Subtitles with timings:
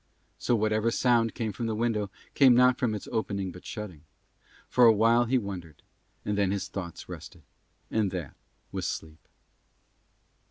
[0.39, 4.01] So whatever sound came from the window came not from its opening but shutting:
[4.67, 5.83] for a while he wondered;
[6.25, 7.43] and then his tired thoughts rested,
[7.91, 8.33] and that
[8.71, 9.27] was sleep.